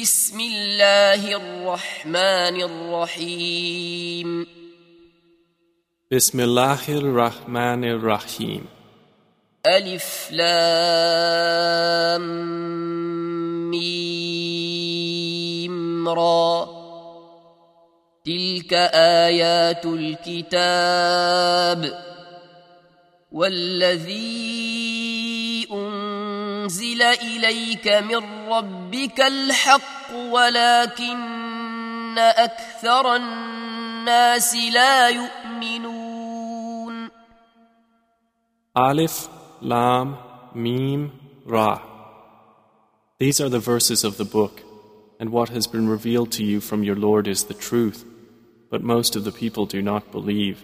بسم 0.00 0.40
الله 0.40 1.36
الرحمن 1.36 2.62
الرحيم. 2.62 4.46
بسم 6.12 6.40
الله 6.40 6.88
الرحمن 6.88 7.84
الرحيم. 7.84 8.66
ألف 9.66 10.28
لام 10.30 12.22
ميم 13.70 16.08
را. 16.08 16.68
تلك 18.24 18.72
آيات 19.28 19.86
الكتاب 19.86 21.80
والذي 23.32 24.61
أنزل 26.61 27.01
إليك 27.01 27.87
من 27.87 28.49
ربك 28.49 29.21
الحق 29.21 30.15
ولكن 30.15 32.17
أكثر 32.17 33.15
الناس 33.15 34.55
لا 34.55 35.09
يؤمنون 35.09 35.97
Alif, 38.75 39.27
Lam, 39.59 40.17
Mim, 40.53 41.11
Ra. 41.45 41.81
These 43.17 43.41
are 43.41 43.49
the 43.49 43.65
verses 43.73 44.03
of 44.03 44.17
the 44.17 44.25
book, 44.37 44.61
and 45.19 45.31
what 45.31 45.49
has 45.49 45.65
been 45.65 45.89
revealed 45.89 46.31
to 46.33 46.43
you 46.43 46.61
from 46.61 46.83
your 46.83 46.95
Lord 46.95 47.27
is 47.27 47.45
the 47.45 47.55
truth, 47.55 48.05
but 48.69 48.83
most 48.83 49.15
of 49.15 49.23
the 49.23 49.31
people 49.31 49.65
do 49.65 49.81
not 49.81 50.11
believe. 50.11 50.63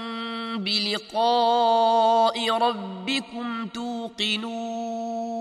بلقاء 0.60 2.50
ربكم 2.50 3.68
توقنون 3.68 5.36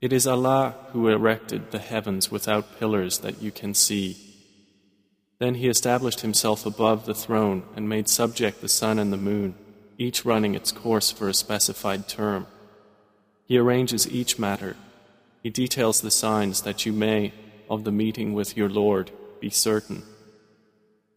It 0.00 0.12
is 0.12 0.26
Allah 0.26 0.74
who 0.92 1.08
erected 1.08 1.70
the 1.70 1.78
heavens 1.78 2.30
without 2.30 2.78
pillars 2.78 3.18
that 3.20 3.40
you 3.40 3.50
can 3.50 3.72
see. 3.72 4.16
Then 5.38 5.54
He 5.54 5.68
established 5.68 6.20
Himself 6.20 6.66
above 6.66 7.06
the 7.06 7.14
throne 7.14 7.62
and 7.74 7.88
made 7.88 8.08
subject 8.10 8.60
the 8.60 8.68
sun 8.68 8.98
and 8.98 9.10
the 9.10 9.16
moon, 9.16 9.54
each 9.96 10.24
running 10.26 10.54
its 10.54 10.72
course 10.72 11.10
for 11.10 11.26
a 11.28 11.34
specified 11.34 12.06
term. 12.06 12.46
He 13.46 13.56
arranges 13.56 14.06
each 14.06 14.38
matter. 14.38 14.76
He 15.42 15.50
details 15.50 16.00
the 16.00 16.10
signs 16.10 16.62
that 16.62 16.84
you 16.84 16.92
may, 16.92 17.32
of 17.68 17.84
the 17.84 17.92
meeting 17.92 18.34
with 18.34 18.56
your 18.58 18.68
Lord, 18.68 19.10
be 19.40 19.50
certain. 19.50 20.02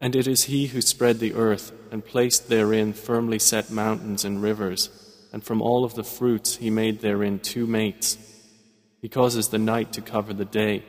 And 0.00 0.14
it 0.14 0.26
is 0.26 0.44
He 0.44 0.66
who 0.66 0.80
spread 0.80 1.18
the 1.18 1.34
earth 1.34 1.72
and 1.90 2.04
placed 2.04 2.48
therein 2.48 2.92
firmly 2.92 3.38
set 3.38 3.70
mountains 3.70 4.24
and 4.24 4.42
rivers, 4.42 4.90
and 5.32 5.42
from 5.42 5.62
all 5.62 5.84
of 5.84 5.94
the 5.94 6.04
fruits 6.04 6.56
He 6.56 6.70
made 6.70 7.00
therein 7.00 7.38
two 7.38 7.66
mates. 7.66 8.18
He 9.00 9.08
causes 9.08 9.48
the 9.48 9.58
night 9.58 9.92
to 9.94 10.00
cover 10.00 10.32
the 10.34 10.44
day. 10.44 10.84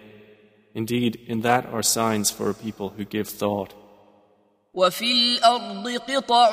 Indeed, 0.73 1.15
in 1.27 1.41
that 1.41 1.65
are 1.67 1.83
signs 1.83 2.31
for 2.31 2.49
a 2.49 2.53
people 2.53 2.89
who 2.89 3.05
give 3.05 3.29
thought. 3.29 3.73
وفي 4.73 5.11
الارض 5.11 5.87
قطع 5.87 6.51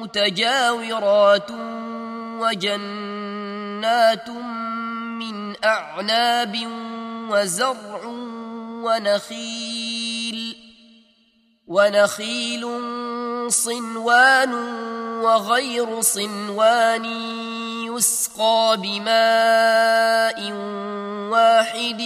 متجاورات 0.00 1.50
وجنات 2.40 4.28
من 5.20 5.64
اعناب 5.64 6.56
وزرع 7.30 8.04
ونخيل 8.84 9.81
ونخيل 11.67 12.65
صنوان 13.51 14.53
وغير 15.23 16.01
صنوان 16.01 17.05
يسقى 17.85 18.77
بماء 18.83 20.51
واحد 21.31 22.01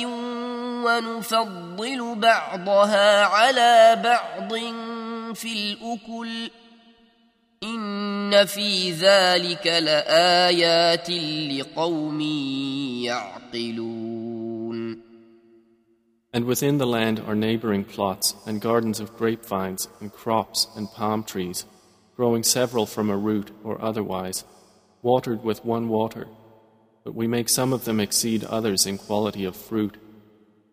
ونفضل 0.85 2.16
بعضها 2.16 3.25
على 3.25 4.01
بعض 4.03 4.53
في 5.34 5.53
الأكل. 5.53 6.51
إن 7.63 8.46
في 8.46 8.91
ذلك 8.91 9.67
لآيات 9.67 11.09
لقوم 11.59 12.22
يعقلون. 13.01 14.36
And 16.37 16.45
within 16.45 16.77
the 16.77 16.85
land 16.85 17.19
are 17.19 17.33
neighboring 17.33 17.83
plots 17.83 18.35
and 18.45 18.61
gardens 18.61 18.99
of 18.99 19.17
grapevines 19.17 19.87
and 19.99 20.13
crops 20.13 20.67
and 20.75 20.87
palm 20.87 21.23
trees, 21.23 21.65
growing 22.15 22.43
several 22.43 22.85
from 22.85 23.09
a 23.09 23.17
root 23.17 23.49
or 23.63 23.83
otherwise, 23.83 24.43
watered 25.01 25.43
with 25.43 25.65
one 25.65 25.89
water. 25.89 26.27
But 27.03 27.15
we 27.15 27.25
make 27.25 27.49
some 27.49 27.73
of 27.73 27.85
them 27.85 27.99
exceed 27.99 28.43
others 28.43 28.85
in 28.85 28.99
quality 28.99 29.45
of 29.45 29.55
fruit. 29.55 29.97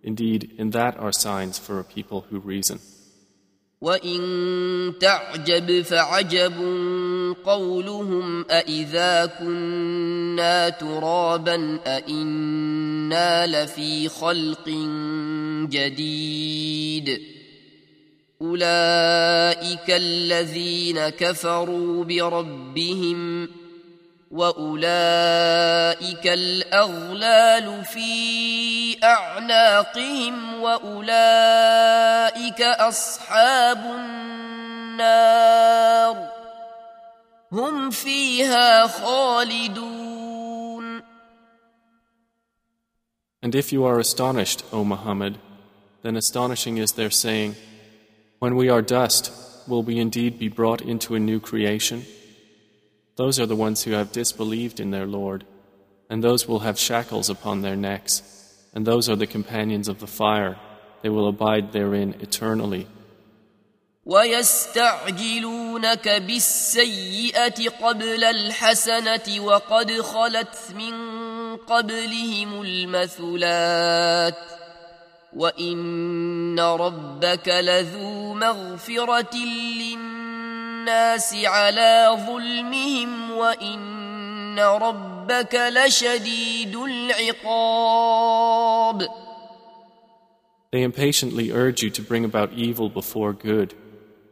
Indeed, 0.03 0.55
in 0.59 0.69
that 0.73 0.99
are 0.99 1.13
signs 1.13 1.59
for 1.59 1.81
a 1.81 1.85
people 1.85 2.27
who 2.29 2.41
reason. 2.41 2.81
وإن 3.85 4.93
تعجب 5.01 5.83
فعجب 5.83 6.53
قولهم 7.45 8.45
أإذا 8.51 9.27
كنا 9.27 10.69
ترابا 10.69 11.79
أإنا 11.87 13.47
لفي 13.47 14.09
خلق 14.09 14.69
جديد 15.69 17.21
أولئك 18.43 19.91
الذين 19.91 21.09
كفروا 21.09 22.05
بربهم 22.05 23.49
وأولئك 24.34 26.28
الأغلال 26.28 27.86
في 27.86 29.04
أعناقهم 29.04 30.62
وأولئك 30.62 32.62
أصحاب 32.62 33.86
النار 35.00 36.30
هم 37.52 37.90
فيها 37.90 38.88
خالدون 38.88 40.10
And 43.42 43.56
if 43.56 43.72
you 43.72 43.86
are 43.86 44.00
astonished, 44.00 44.66
O 44.74 44.84
Muhammad, 44.84 45.38
then 46.04 46.18
astonishing 46.18 46.78
is 46.78 46.92
their 46.92 47.10
saying, 47.10 47.56
When 48.40 48.58
we 48.58 48.70
are 48.70 48.82
dust, 48.82 49.32
will 49.66 49.82
we 49.82 49.98
indeed 49.98 50.38
be 50.38 50.50
brought 50.50 50.82
into 50.82 51.16
a 51.16 51.20
new 51.20 51.40
creation? 51.40 52.06
Those 53.16 53.40
are 53.40 53.46
the 53.46 53.56
ones 53.56 53.84
who 53.84 53.92
have 53.92 54.12
disbelieved 54.12 54.80
in 54.80 54.92
their 54.92 55.06
Lord, 55.06 55.46
and 56.10 56.24
those 56.24 56.48
will 56.48 56.60
have 56.60 56.80
shackles 56.80 57.30
upon 57.30 57.62
their 57.62 57.76
necks, 57.76 58.24
and 58.74 58.86
those 58.86 59.10
are 59.10 59.18
the 59.18 59.28
companions 59.28 59.88
of 59.88 60.00
the 60.00 60.08
fire. 60.08 60.58
They 61.02 61.10
will 61.10 61.28
abide 61.28 61.72
therein 61.72 62.16
eternally. 62.22 62.88
ويستعجلونك 64.06 66.10
بالسيئة 66.10 67.70
قبل 67.70 68.24
الحسنة 68.24 69.40
وقد 69.40 69.92
خلت 69.92 70.58
من 70.76 70.96
قبلهم 71.56 72.62
المثلات 72.62 74.38
وإن 75.36 76.60
ربك 76.60 77.48
لذو 77.48 78.34
مغفرة 78.34 79.36
للناس 80.84 81.36
على 81.46 82.18
ظلمهم 82.28 83.32
وإن 83.32 84.60
ربك 84.60 85.56
لشديد 85.56 86.76
العقاب 86.76 87.90
They 90.72 90.84
impatiently 90.84 91.52
urge 91.52 91.82
you 91.82 91.90
to 91.90 92.02
bring 92.04 92.24
about 92.24 92.54
evil 92.54 92.90
before 92.90 93.34
good, 93.34 93.74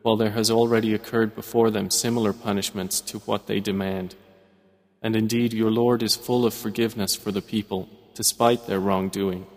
while 0.03 0.17
there 0.17 0.35
has 0.39 0.51
already 0.51 0.93
occurred 0.93 1.35
before 1.35 1.71
them 1.71 1.89
similar 1.89 2.31
punishments 2.31 3.01
to 3.01 3.17
what 3.19 3.47
they 3.47 3.59
demand. 3.59 4.13
And 5.01 5.15
indeed, 5.15 5.51
your 5.51 5.71
Lord 5.71 6.03
is 6.03 6.15
full 6.15 6.45
of 6.45 6.53
forgiveness 6.53 7.15
for 7.15 7.31
the 7.31 7.41
people, 7.41 7.89
despite 8.13 8.67
their 8.67 8.79
wrongdoing. 8.79 9.47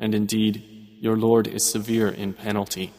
And 0.00 0.14
indeed, 0.14 0.62
your 1.00 1.18
Lord 1.18 1.46
is 1.46 1.70
severe 1.70 2.08
in 2.08 2.32
penalty. 2.32 2.92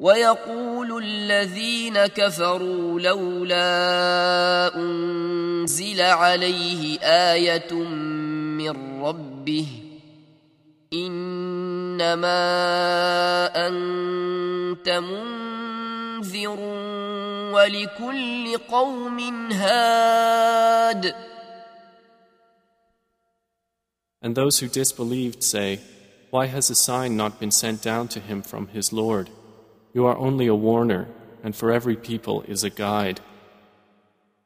ويقول 0.00 1.04
الذين 1.04 2.06
كفروا 2.06 3.00
لولا 3.00 4.76
انزل 4.76 6.00
عليه 6.00 6.98
إيه 7.00 7.84
من 7.84 9.02
ربه 9.02 9.66
انما 10.92 12.36
انت 13.68 14.88
منذر 14.88 16.60
ولكل 17.52 18.58
قوم 18.68 19.18
هاد 19.52 21.14
And 24.22 24.34
those 24.34 24.58
who 24.58 24.68
disbelieved 24.68 25.42
say, 25.42 25.80
Why 26.30 26.46
has 26.46 26.68
a 26.70 26.74
sign 26.74 27.16
not 27.16 27.40
been 27.40 27.50
sent 27.50 27.82
down 27.82 28.08
to 28.08 28.20
him 28.20 28.42
from 28.42 28.68
his 28.68 28.92
Lord? 28.92 29.30
You 29.93 30.05
are 30.05 30.17
only 30.17 30.47
a 30.47 30.55
warner, 30.55 31.07
and 31.43 31.55
for 31.55 31.71
every 31.71 31.95
people 31.95 32.43
is 32.47 32.63
a 32.63 32.69
guide. 32.69 33.21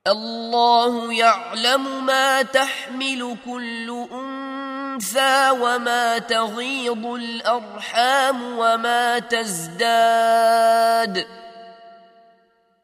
الله 0.08 1.14
يعلم 1.14 2.06
ما 2.06 2.42
تحمل 2.42 3.38
كل 3.46 4.08
انثى 4.12 5.50
وما 5.62 6.18
تغيض 6.18 7.06
الارحام 7.06 8.58
وما 8.58 9.20
تزداد 9.20 11.26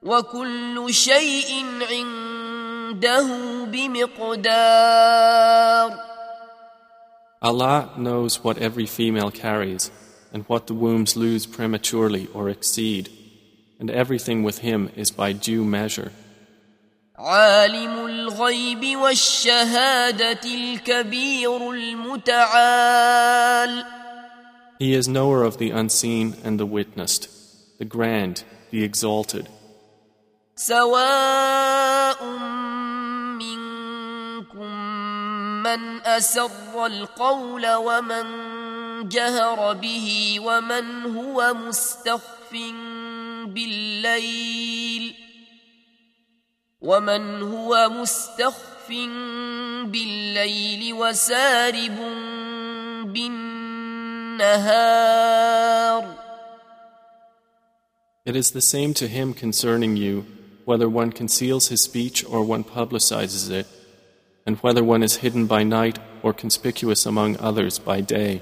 وكل 0.03 0.93
شيء 0.93 1.65
عنده 1.91 3.25
بمقدار 4.85 5.91
Allah 7.41 7.89
knows 7.97 8.43
what 8.43 8.57
every 8.57 8.85
female 8.85 9.31
carries 9.31 9.91
and 10.33 10.43
what 10.47 10.67
the 10.67 10.73
wombs 10.73 11.15
lose 11.15 11.45
prematurely 11.45 12.27
or 12.33 12.49
exceed, 12.49 13.09
and 13.79 13.89
everything 13.89 14.43
with 14.43 14.59
him 14.59 14.89
is 14.95 15.11
by 15.11 15.31
due 15.33 15.63
measure. 15.63 16.11
عالم 17.17 18.05
الغيب 18.05 18.97
والشهادة 18.97 20.39
الكبير 20.45 21.71
المتعال 21.71 23.05
He 24.79 24.93
is 24.93 25.07
knower 25.07 25.43
of 25.43 25.57
the 25.57 25.71
unseen 25.71 26.35
and 26.43 26.59
the 26.59 26.65
witnessed, 26.65 27.29
the 27.79 27.85
grand, 27.85 28.43
the 28.71 28.83
exalted. 28.83 29.47
سواء 30.55 32.23
منكم 33.39 34.71
من 35.63 36.01
أسر 36.01 36.85
القول 36.85 37.67
ومن 37.75 38.25
جهر 39.09 39.73
به 39.73 40.39
ومن 40.39 41.15
هو 41.15 41.53
مستخف 41.53 42.51
بالليل 43.47 45.15
ومن 46.81 47.41
هو 47.41 47.89
مستخف 47.89 48.87
بالليل 49.85 50.93
وسارب 50.93 51.97
بالنهار 53.13 54.65
It 58.25 58.35
is 58.35 58.51
the 58.51 58.61
same 58.61 58.93
to 58.95 59.07
him 59.07 59.35
concerning 59.35 59.97
you, 59.97 60.25
whether 60.65 60.89
one 60.89 61.11
conceals 61.11 61.67
his 61.67 61.81
speech 61.81 62.25
or 62.25 62.43
one 62.43 62.63
publicizes 62.63 63.51
it, 63.51 63.67
and 64.47 64.57
whether 64.57 64.83
one 64.83 65.03
is 65.03 65.17
hidden 65.17 65.45
by 65.45 65.61
night 65.61 65.99
or 66.23 66.33
conspicuous 66.33 67.05
among 67.05 67.37
others 67.37 67.77
by 67.77 68.01
day. 68.01 68.41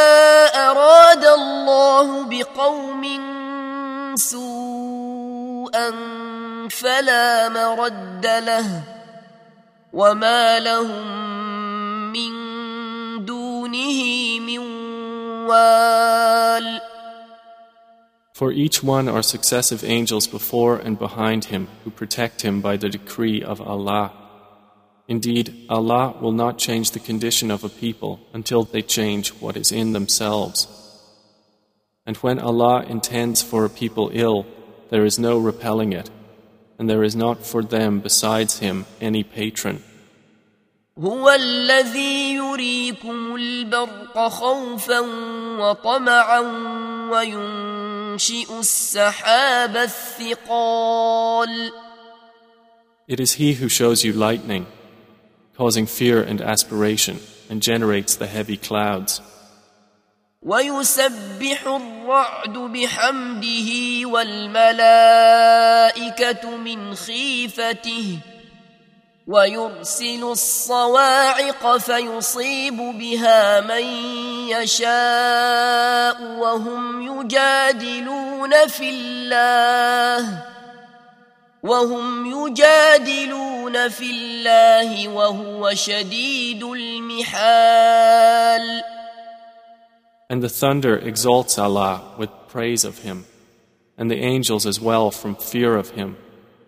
فلا 7.00 7.48
مرد 7.48 8.26
له 8.26 8.82
وما 9.92 10.58
لهم 10.58 11.06
من 12.12 12.32
دونه 13.24 14.00
من 14.40 14.58
وال 15.48 16.80
For 18.34 18.52
each 18.52 18.82
one 18.82 19.08
are 19.08 19.22
successive 19.22 19.82
angels 19.82 20.26
before 20.26 20.76
and 20.76 20.98
behind 20.98 21.46
him 21.46 21.68
who 21.82 21.90
protect 21.90 22.42
him 22.42 22.60
by 22.60 22.76
the 22.76 22.90
decree 22.90 23.42
of 23.42 23.62
Allah. 23.62 24.12
Indeed, 25.08 25.46
Allah 25.70 26.14
will 26.20 26.32
not 26.32 26.58
change 26.58 26.90
the 26.90 27.06
condition 27.10 27.50
of 27.50 27.64
a 27.64 27.70
people 27.70 28.20
until 28.34 28.64
they 28.64 28.82
change 28.82 29.30
what 29.40 29.56
is 29.56 29.72
in 29.72 29.94
themselves. 29.94 30.68
And 32.04 32.18
when 32.18 32.38
Allah 32.38 32.84
intends 32.86 33.40
for 33.42 33.64
a 33.64 33.70
people 33.70 34.10
ill, 34.12 34.44
there 34.90 35.06
is 35.06 35.18
no 35.18 35.38
repelling 35.38 35.94
it, 35.94 36.10
and 36.80 36.88
there 36.88 37.02
is 37.02 37.16
not 37.16 37.44
for 37.44 37.62
them 37.62 38.00
besides 38.00 38.58
Him 38.58 38.86
any 39.00 39.22
patron. 39.22 39.82
هو 40.98 41.30
الذي 41.30 42.34
يريكم 42.34 43.34
البرق 43.34 44.28
خوفا 44.28 45.00
وطمعا 45.60 46.40
وينشئ 47.10 48.58
السحاب 48.58 49.76
الثقال 49.76 51.70
It 53.08 53.20
is 53.20 53.34
He 53.34 53.52
who 53.54 53.68
shows 53.68 54.04
you 54.04 54.12
lightning, 54.12 54.66
causing 55.56 55.86
fear 55.86 56.20
and 56.22 56.40
aspiration, 56.40 57.20
and 57.48 57.62
generates 57.62 58.16
the 58.16 58.26
heavy 58.26 58.56
clouds. 58.56 59.20
ويسبح 60.41 61.67
الرعد 61.67 62.57
بحمده 62.57 63.69
والملائكة 64.09 65.29
من 66.57 66.95
خيفته 66.95 68.17
ويرسل 69.27 70.23
الصواعق 70.23 71.77
فيصيب 71.77 72.77
بها 72.77 73.61
من 73.61 73.83
يشاء 74.49 76.21
وهم 76.21 77.01
يجادلون 77.01 78.67
في 78.67 78.89
الله 78.89 80.43
وهم 81.63 82.25
يجادلون 82.25 83.89
في 83.89 84.11
الله 84.11 85.07
وهو 85.07 85.73
شديد 85.73 86.63
المحال 86.63 88.21
And 90.30 90.42
the 90.42 90.48
thunder 90.48 90.96
exalts 90.96 91.58
Allah 91.58 92.14
with 92.18 92.30
praise 92.48 92.84
of 92.84 92.98
Him, 92.98 93.26
and 93.96 94.10
the 94.10 94.22
angels 94.22 94.66
as 94.66 94.80
well 94.80 95.10
from 95.10 95.36
fear 95.36 95.76
of 95.76 95.90
Him. 95.90 96.16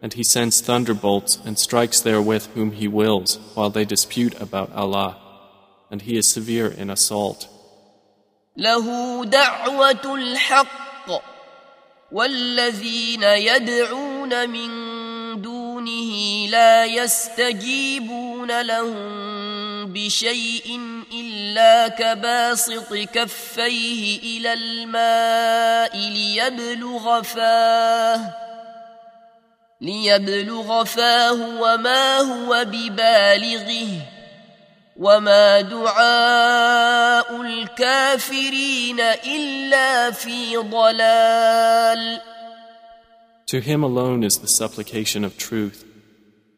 And 0.01 0.13
He 0.15 0.23
sends 0.23 0.61
thunderbolts 0.61 1.39
and 1.45 1.59
strikes 1.59 2.01
therewith 2.01 2.47
whom 2.55 2.73
He 2.73 2.87
wills, 2.87 3.39
while 3.55 3.71
they 3.71 3.85
dispute 3.85 4.41
about 4.41 4.73
Allah. 4.73 5.17
And 5.91 6.03
He 6.03 6.17
is 6.17 6.29
severe 6.29 6.69
in 6.69 6.91
assault. 6.91 7.49
له 8.59 9.25
دعوة 9.25 10.15
الحق 10.15 11.11
والذين 12.13 13.23
يدعون 13.23 14.51
من 14.51 14.71
دونه 15.43 16.47
لا 16.51 16.85
يستجيبون 16.85 18.61
لهم 18.63 19.93
بشيء 19.93 20.81
إلا 21.54 21.88
كباسط 21.88 22.94
كفيه 22.94 24.20
إلى 24.20 24.54
الماء 24.54 25.98
ليبلغ 25.98 27.22
فاه 27.22 28.34
ليبلغ 29.82 30.84
فاه 30.84 31.34
وما 31.62 32.18
هو 32.18 32.66
ببالغه 32.66 34.02
وما 34.98 35.62
دعاء 35.62 37.42
الكافرين 37.42 39.00
الا 39.00 40.12
في 40.12 40.58
ضلال 40.58 42.22
To 43.46 43.60
him 43.60 43.84
alone 43.84 44.24
is 44.24 44.40
the 44.40 44.48
supplication 44.48 45.24
of 45.24 45.38
truth, 45.38 45.86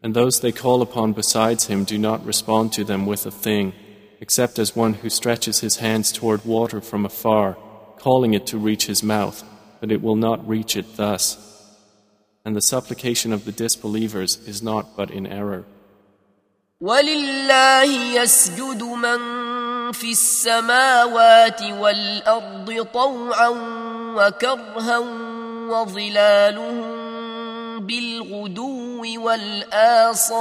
and 0.01 0.13
those 0.13 0.39
they 0.39 0.53
call 0.53 0.81
upon 0.81 1.11
besides 1.11 1.65
him 1.65 1.83
do 1.83 1.97
not 1.97 2.25
respond 2.25 2.71
to 2.73 2.85
them 2.85 3.05
with 3.05 3.25
a 3.25 3.31
thing, 3.31 3.73
except 4.20 4.58
as 4.58 4.76
one 4.76 4.94
who 4.94 5.08
stretches 5.10 5.60
his 5.60 5.76
hands 5.76 6.12
toward 6.12 6.44
water 6.44 6.80
from 6.80 7.04
afar, 7.06 7.56
calling 7.98 8.34
it 8.34 8.46
to 8.46 8.58
reach 8.58 8.86
his 8.86 9.02
mouth, 9.02 9.42
but 9.80 9.90
it 9.90 10.02
will 10.02 10.16
not 10.16 10.46
reach 10.46 10.76
it 10.76 10.96
thus. 10.96 11.38
And 12.44 12.54
the 12.54 12.62
supplication 12.62 13.32
of 13.32 13.44
the 13.44 13.52
disbelievers 13.52 14.38
is 14.46 14.62
not 14.62 14.96
but 14.96 15.10
in 15.10 15.26
error. 15.26 15.64
ولله 16.80 17.84
يسجد 18.14 18.82
من 18.82 19.18
في 19.92 20.10
السماوات 20.10 21.62
والارض 21.62 22.86
طوعا 22.92 23.48
وكرها 24.16 24.98
وظلالهم 25.68 27.00
بالغدو 27.86 29.02
والاصال 29.24 30.40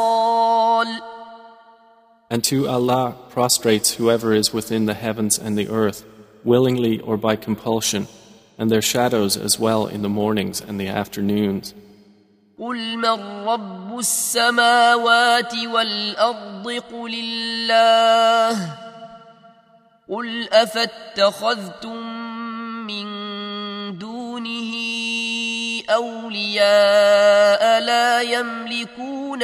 And 2.33 2.43
to 2.45 2.67
Allah 2.67 3.15
prostrates 3.29 3.95
whoever 3.95 4.33
is 4.33 4.53
within 4.53 4.85
the 4.85 4.93
heavens 4.93 5.39
and 5.39 5.57
the 5.57 5.69
earth, 5.69 6.05
willingly 6.43 6.99
or 6.99 7.17
by 7.17 7.35
compulsion, 7.35 8.07
and 8.57 8.69
their 8.69 8.81
shadows 8.81 9.35
as 9.35 9.59
well 9.59 9.87
in 9.87 10.01
the 10.01 10.09
mornings 10.09 10.61
and 10.61 10.79
the 10.79 10.87
afternoons. 10.87 11.73
قل 12.59 12.97
من 12.97 13.47
رب 13.47 13.99
السماوات 13.99 15.53
والارض 15.55 16.67
قل 16.67 17.13
الله 17.13 18.77
قل 20.09 20.49
افاتخذتم 20.53 21.97
من 22.87 23.07
دونه 23.97 24.73
اولياء 25.89 27.79
لا 27.81 28.21
يملكون 28.21 29.43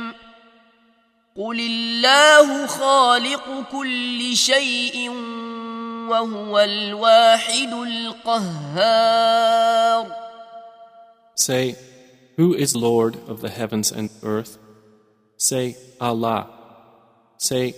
قل 1.40 1.60
الله 1.60 2.66
خالق 2.66 3.70
كل 3.72 4.36
شيء 4.36 5.10
وهو 6.08 6.58
الواحد 6.58 7.72
القهار 7.72 9.46
Say, 11.34 11.76
Who 12.38 12.54
is 12.54 12.74
Lord 12.74 13.16
of 13.28 13.42
the 13.42 13.50
heavens 13.50 13.92
and 13.92 14.08
earth? 14.22 14.58
Say, 15.36 15.76
Allah. 16.00 16.48
Say, 17.36 17.74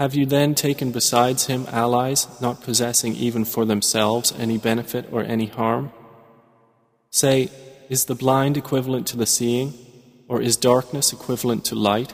Have 0.00 0.16
you 0.16 0.26
then 0.26 0.56
taken 0.56 0.90
besides 0.90 1.46
Him 1.46 1.66
allies, 1.70 2.26
not 2.40 2.60
possessing 2.62 3.14
even 3.14 3.44
for 3.44 3.64
themselves 3.64 4.34
any 4.36 4.58
benefit 4.58 5.06
or 5.12 5.22
any 5.22 5.46
harm? 5.46 5.92
Say, 7.10 7.48
Is 7.88 8.06
the 8.06 8.16
blind 8.16 8.56
equivalent 8.56 9.06
to 9.08 9.16
the 9.16 9.26
seeing? 9.26 9.72
Or 10.26 10.42
is 10.42 10.56
darkness 10.56 11.12
equivalent 11.12 11.64
to 11.66 11.76
light? 11.76 12.12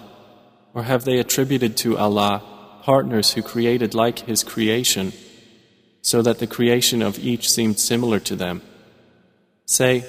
Or 0.75 0.85
have 0.85 1.05
they 1.05 1.19
attributed 1.19 1.77
to 1.79 1.99
Allah 1.99 2.43
partners 2.83 3.33
who 3.33 3.43
created 3.43 3.95
like 3.95 4.21
His 4.21 4.45
creation, 4.45 5.13
so 6.03 6.23
that 6.23 6.39
the 6.39 6.47
creation 6.47 7.03
of 7.03 7.19
each 7.19 7.51
seemed 7.51 7.79
similar 7.79 8.21
to 8.21 8.37
them? 8.37 8.63
Say, 9.67 10.05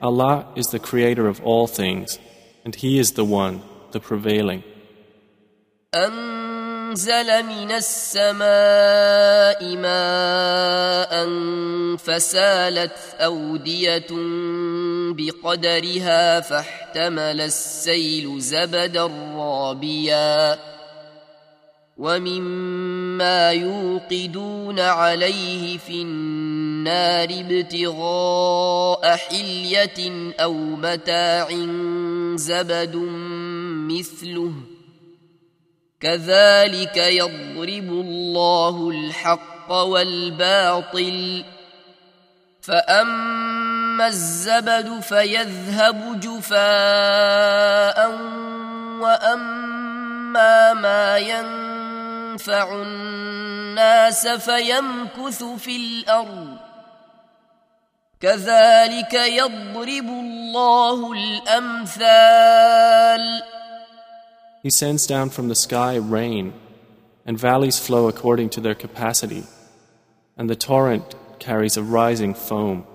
Allah 0.00 0.46
is 0.56 0.66
the 0.68 0.78
creator 0.78 1.26
of 1.28 1.40
all 1.42 1.66
things, 1.66 2.18
and 2.64 2.74
He 2.74 2.98
is 2.98 3.12
the 3.12 3.24
one, 3.24 3.62
the 3.92 4.00
prevailing. 4.00 4.62
أنزل 5.94 7.42
من 7.42 7.70
السماء 7.70 9.60
ماء 9.76 11.26
فسالت 11.96 13.16
أودية 13.20 14.06
بقدرها 15.13 16.39
فاحتمل 16.39 17.41
السيل 17.41 18.39
زبدا 18.39 19.05
رابيا. 19.35 20.59
ومما 21.97 23.51
يوقدون 23.51 24.79
عليه 24.79 25.77
في 25.77 26.01
النار 26.01 27.29
ابتغاء 27.31 29.15
حلية 29.15 30.33
أو 30.39 30.53
متاع 30.53 31.49
زبد 32.35 32.95
مثله. 33.89 34.53
كذلك 35.99 36.97
يضرب 36.97 37.89
الله 37.89 38.89
الحق 38.89 39.71
والباطل. 39.71 41.43
فأما 42.61 43.56
الزبد 44.01 44.99
فيذهب 44.99 46.19
جفاء 46.19 48.09
واما 49.01 50.73
ما 50.73 51.17
ينفع 51.17 52.81
الناس 52.81 54.27
فيمكث 54.27 55.43
في 55.43 55.75
الأرض 55.75 56.57
كذلك 58.19 59.13
يضرب 59.13 60.09
الله 60.09 61.13
الامثال 61.13 62.37
He 64.63 64.71
sends 64.71 65.05
down 65.07 65.29
from 65.29 65.47
the 65.47 65.55
sky 65.55 65.95
rain, 65.95 66.53
and 67.25 67.39
valleys 67.39 67.79
flow 67.79 68.07
according 68.07 68.49
to 68.49 68.59
their 68.59 68.75
capacity, 68.75 69.43
and 70.35 70.49
the 70.49 70.55
torrent 70.55 71.15
carries 71.39 71.77
a 71.77 71.83
rising 71.83 72.33
foam, 72.33 72.85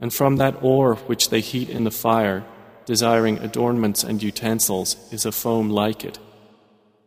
and 0.00 0.12
from 0.12 0.36
that 0.36 0.62
ore 0.62 0.94
which 0.94 1.30
they 1.30 1.40
heat 1.40 1.68
in 1.68 1.84
the 1.84 1.90
fire, 1.90 2.44
desiring 2.86 3.38
adornments 3.38 4.04
and 4.04 4.22
utensils, 4.22 4.96
is 5.12 5.26
a 5.26 5.32
foam 5.32 5.70
like 5.70 6.04
it. 6.04 6.18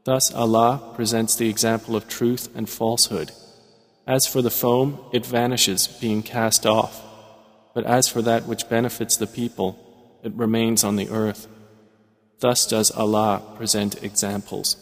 Thus 0.03 0.34
Allah 0.34 0.94
presents 0.96 1.36
the 1.36 1.50
example 1.50 1.96
of 1.96 2.08
truth 2.08 2.50
and 2.56 2.70
falsehood. 2.70 3.32
As 4.08 4.27
for 4.27 4.41
the 4.41 4.50
foam, 4.50 5.00
it 5.13 5.25
vanishes, 5.25 5.88
being 5.88 6.24
cast 6.24 6.65
off, 6.65 7.01
but 7.74 7.86
as 7.86 8.08
for 8.08 8.22
that 8.24 8.48
which 8.48 8.68
benefits 8.68 9.15
the 9.15 9.27
people, 9.27 9.77
it 10.24 10.34
remains 10.34 10.84
on 10.84 10.96
the 10.96 11.10
earth. 11.10 11.48
Thus 12.39 12.68
does 12.68 12.91
Allah 12.91 13.41
present 13.56 14.03
examples. 14.03 14.75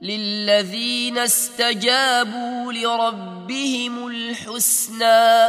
للذين 0.00 1.18
استجابوا 1.18 2.72
لربهم 2.72 4.06
الحسنى 4.06 5.48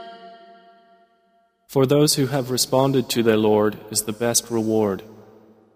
For 1.70 1.86
those 1.86 2.14
who 2.14 2.26
have 2.26 2.50
responded 2.50 3.08
to 3.10 3.22
their 3.22 3.36
Lord 3.36 3.78
is 3.90 4.02
the 4.02 4.12
best 4.12 4.50
reward. 4.50 5.02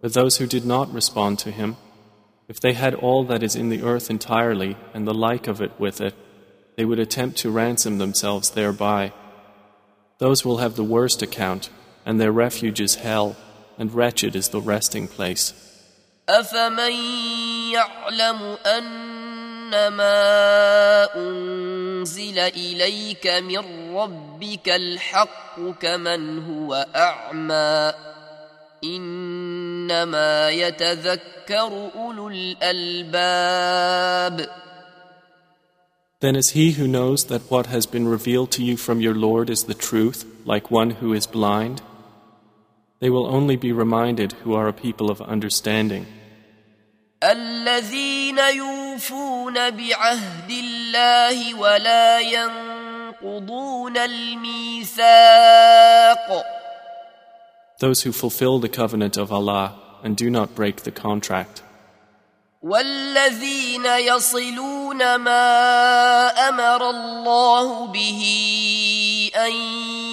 But 0.00 0.14
those 0.14 0.38
who 0.38 0.46
did 0.46 0.64
not 0.64 0.92
respond 0.92 1.38
to 1.40 1.50
Him, 1.50 1.76
if 2.48 2.60
they 2.60 2.72
had 2.72 2.94
all 2.94 3.24
that 3.24 3.42
is 3.42 3.54
in 3.54 3.68
the 3.68 3.82
earth 3.82 4.10
entirely 4.10 4.76
and 4.94 5.06
the 5.06 5.14
like 5.14 5.46
of 5.46 5.60
it 5.60 5.78
with 5.78 6.00
it, 6.00 6.14
they 6.76 6.84
would 6.84 6.98
attempt 6.98 7.38
to 7.38 7.50
ransom 7.50 7.98
themselves 7.98 8.50
thereby. 8.50 9.12
Those 10.18 10.44
will 10.44 10.58
have 10.58 10.76
the 10.76 10.84
worst 10.84 11.22
account, 11.22 11.70
and 12.06 12.20
their 12.20 12.32
refuge 12.32 12.80
is 12.80 12.96
hell, 12.96 13.36
and 13.78 13.92
wretched 13.92 14.34
is 14.34 14.48
the 14.48 14.60
resting 14.60 15.06
place. 15.08 15.52
أفمن 16.28 16.92
يعلم 17.72 18.58
أن 18.66 19.13
ما 19.70 21.08
أنزل 21.16 22.38
إليك 22.38 23.26
من 23.26 23.94
ربك 23.96 24.68
الحق 24.68 25.60
كمن 25.80 26.38
هو 26.38 26.86
أعمى 26.96 27.92
إنما 28.84 30.50
يتذكر 30.50 31.90
أولو 31.94 32.28
الألباب 32.28 33.40
Then 36.20 36.36
is 36.36 36.50
he 36.50 36.72
who 36.72 36.86
knows 36.86 37.24
that 37.24 37.50
what 37.50 37.66
has 37.66 37.86
been 37.86 38.06
revealed 38.06 38.50
to 38.52 38.62
you 38.62 38.76
from 38.76 39.00
your 39.00 39.14
Lord 39.14 39.48
is 39.48 39.64
the 39.64 39.72
truth, 39.72 40.26
like 40.44 40.70
one 40.70 40.90
who 40.90 41.14
is 41.14 41.26
blind? 41.26 41.80
They 43.00 43.08
will 43.08 43.26
only 43.26 43.56
be 43.56 43.72
reminded 43.72 44.32
who 44.32 44.52
are 44.52 44.68
a 44.68 44.74
people 44.74 45.10
of 45.10 45.22
understanding. 45.22 46.06
الذين 47.31 48.39
يوفون 48.39 49.69
بعهد 49.69 50.51
الله 50.51 51.53
ولا 51.55 52.19
ينقضون 52.19 53.97
الميثاق 53.97 55.45
Those 57.79 58.03
who 58.03 58.11
fulfill 58.13 58.59
the 58.59 58.69
covenant 58.69 59.17
of 59.17 59.33
Allah 59.33 59.73
and 60.03 60.15
do 60.15 60.29
not 60.29 60.55
break 60.55 60.83
the 60.83 60.91
contract. 60.91 61.61
والذين 62.63 63.85
يصلون 63.85 65.15
ما 65.15 66.27
أمر 66.49 66.89
الله 66.89 67.87
به 67.87 68.21
أن 69.35 69.51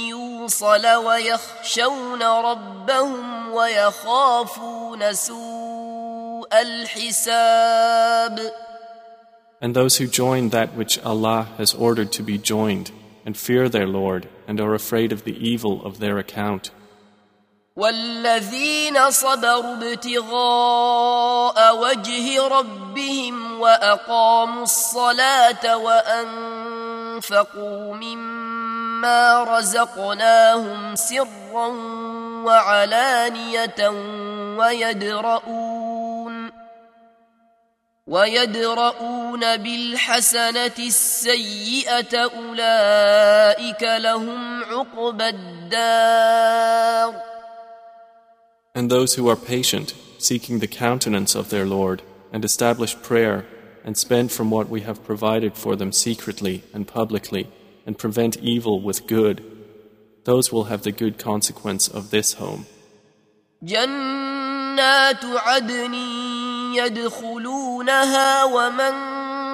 يوصل 0.08 0.86
ويخشون 0.86 2.22
ربهم 2.22 3.52
ويخافون 3.52 5.12
سوء 5.14 6.11
الحساب 6.53 8.39
And 9.59 9.73
those 9.75 9.97
who 9.97 10.05
join 10.07 10.49
that 10.49 10.75
which 10.75 10.99
Allah 11.03 11.47
has 11.57 11.73
ordered 11.73 12.11
to 12.11 12.23
be 12.23 12.37
joined 12.37 12.91
and 13.25 13.35
fear 13.35 13.67
their 13.67 13.87
Lord 13.87 14.29
and 14.47 14.61
are 14.61 14.75
afraid 14.75 15.11
of 15.11 15.23
the 15.23 15.35
evil 15.51 15.83
of 15.85 15.99
their 15.99 16.17
account. 16.19 16.71
والذين 17.77 19.11
صبروا 19.11 19.75
ابتغاء 19.75 21.57
وجه 21.77 22.47
ربهم 22.47 23.59
واقاموا 23.61 24.63
الصلاه 24.63 25.77
وانفقوا 27.17 27.45
مما 27.95 29.43
رزقناهم 29.43 30.95
سرا 30.95 31.67
وعلانيه 32.45 33.89
ويدرؤون 34.57 35.70
ويدرؤون 38.11 39.57
بالحسنه 39.57 40.77
السيئه 40.79 42.17
اولئك 42.17 43.83
لهم 43.83 44.63
عقبى 44.63 45.29
الدار 45.29 47.13
And 48.75 48.91
those 48.91 49.15
who 49.15 49.27
are 49.27 49.35
patient, 49.35 49.95
seeking 50.19 50.59
the 50.59 50.67
countenance 50.67 51.33
of 51.33 51.49
their 51.49 51.65
Lord, 51.65 52.03
and 52.31 52.45
establish 52.45 52.95
prayer, 53.01 53.45
and 53.83 53.97
spend 53.97 54.31
from 54.31 54.51
what 54.51 54.69
we 54.69 54.81
have 54.81 55.03
provided 55.03 55.53
for 55.55 55.75
them 55.75 55.91
secretly 55.91 56.63
and 56.73 56.87
publicly, 56.87 57.49
and 57.87 57.97
prevent 57.97 58.37
evil 58.37 58.79
with 58.79 59.07
good, 59.07 59.41
those 60.25 60.51
will 60.51 60.65
have 60.65 60.83
the 60.83 60.91
good 60.91 61.17
consequence 61.17 61.87
of 61.87 62.11
this 62.11 62.33
home. 62.33 62.65
جنات 63.63 65.25
عدن 65.25 65.93
يدخلونها 66.75 68.43
ومن 68.43 68.93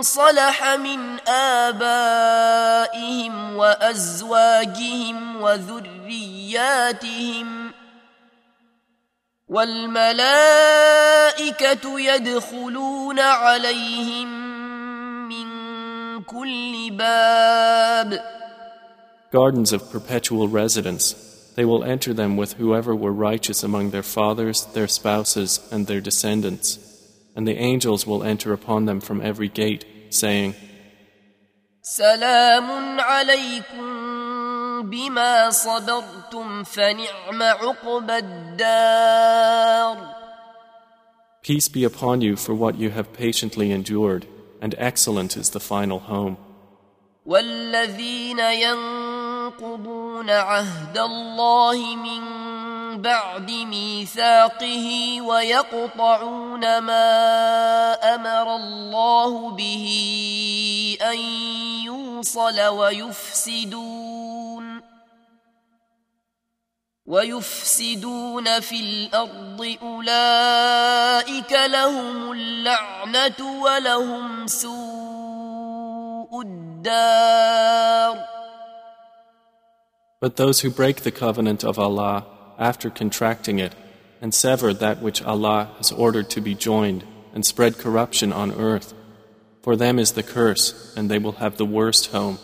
صلح 0.01 0.75
من 0.75 1.30
آبائهم 1.30 3.34
وأزواجهم 3.56 5.42
وذرياتهم 5.42 6.84
والملائكة 9.53 11.86
يدخلون 12.00 13.20
عليهم 13.20 14.27
من 15.29 15.48
كل 16.24 16.92
باب 16.92 18.33
Gardens 19.31 19.74
of 19.74 19.92
perpetual 19.92 20.48
residence. 20.48 21.16
They 21.55 21.66
will 21.66 21.83
enter 21.83 22.14
them 22.14 22.38
with 22.38 22.53
whoever 22.53 22.96
were 22.96 23.12
righteous 23.12 23.64
among 23.64 23.90
their 23.90 24.03
fathers, 24.03 24.66
their 24.74 24.88
spouses, 24.88 25.59
and 25.72 25.88
their 25.88 26.01
descendants. 26.01 26.77
And 27.38 27.48
the 27.48 27.57
angels 27.57 28.05
will 28.05 28.24
enter 28.24 28.53
upon 28.53 28.86
them 28.86 29.01
from 29.01 29.22
every 29.22 29.50
gate, 29.50 29.86
saying, 30.09 30.53
سلام 31.81 33.00
عليكم 33.00 33.90
بما 34.90 35.50
صبرتم 35.50 36.64
فنعم 36.64 37.44
عقبى 37.44 38.18
الدار 38.18 39.98
Peace 41.44 41.68
be 41.68 41.83
upon 41.83 42.22
you 42.22 42.38
for 42.38 42.53
what 42.53 42.77
you 42.77 42.90
have 42.92 43.12
patiently 43.12 43.70
endured, 43.72 44.25
and 44.62 44.75
excellent 44.77 45.36
is 45.36 45.50
the 45.50 45.59
final 45.59 46.00
home. 46.00 46.38
والذين 47.25 48.40
ينقضون 48.40 50.29
عهد 50.29 50.98
الله 50.98 51.96
من 51.96 52.37
بعد 53.02 53.50
ميثاقه 53.50 55.19
ويقطعون 55.23 56.78
ما 56.78 57.04
أمر 58.15 58.56
الله 58.56 59.50
به 59.50 59.87
أن 61.02 61.19
يوصل 61.84 62.61
ويفسدون 62.61 64.28
ويفسدون 67.06 68.61
في 68.61 68.80
الأرض 68.80 69.76
أولئك 69.82 71.52
لهم 71.52 72.32
اللعنة 72.32 73.63
ولهم 73.63 74.47
سوء 74.47 76.43
الدار. 76.43 78.25
But 80.21 80.37
those 80.37 80.61
who 80.61 80.71
break 80.71 81.02
the 81.02 81.13
covenant 81.13 81.65
of 81.65 81.78
Allah 81.78 82.38
after 82.57 82.90
contracting 82.90 83.59
it 83.59 83.75
and 84.22 84.33
sever 84.33 84.74
that 84.74 85.01
which 85.01 85.22
Allah 85.24 85.72
has 85.77 85.92
ordered 85.92 86.29
to 86.31 86.42
be 86.42 86.55
joined 86.55 87.03
and 87.33 87.46
spread 87.46 87.77
corruption 87.77 88.31
on 88.31 88.51
earth, 88.53 88.94
for 89.62 89.75
them 89.75 90.00
is 90.00 90.12
the 90.14 90.24
curse 90.24 90.94
and 90.96 91.09
they 91.09 91.20
will 91.20 91.33
have 91.33 91.57
the 91.57 91.66
worst 91.66 92.12
home. 92.12 92.40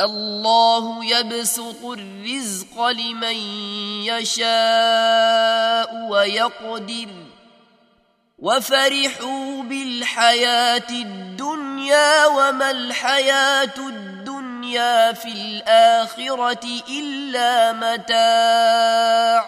الله 0.00 1.04
يبسط 1.04 1.84
الرزق 1.84 2.86
لمن 2.86 3.36
يشاء 4.04 5.88
ويقدر 6.10 7.08
وفرحوا 8.38 9.62
بالحياة 9.62 10.90
الدنيا 10.90 12.26
وما 12.26 12.70
الحياة 12.70 13.78
الدنيا 13.78 14.26
في 15.14 15.32
الآخرة 15.32 16.66
إلا 16.88 17.72
متاع 17.72 19.46